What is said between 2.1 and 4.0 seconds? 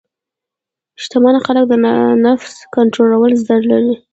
نفس کنټرول زده لري.